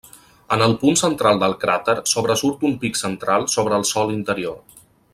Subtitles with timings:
[0.53, 4.61] En el punt central del cràter sobresurt un pic central sobre el sòl interior.